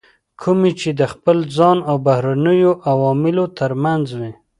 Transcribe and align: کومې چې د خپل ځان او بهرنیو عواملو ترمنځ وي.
کومې 0.41 0.71
چې 0.79 0.89
د 0.99 1.01
خپل 1.13 1.37
ځان 1.57 1.77
او 1.89 1.95
بهرنیو 2.05 2.71
عواملو 2.91 3.45
ترمنځ 3.59 4.05
وي. 4.19 4.31